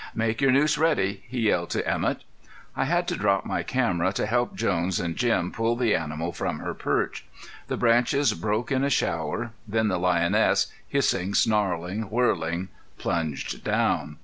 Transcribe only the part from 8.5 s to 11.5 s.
in a shower; then the lioness, hissing,